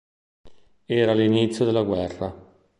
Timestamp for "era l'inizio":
0.87-1.63